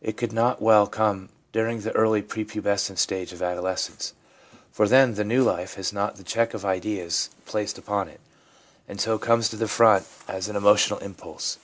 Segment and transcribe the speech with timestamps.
[0.00, 4.14] It could not well come during the early pre pubescent stage of adolescence;
[4.72, 8.22] for then the new life has not the check of ideas placed upon it,
[8.88, 11.58] and so comes to the front as an emotional impulse.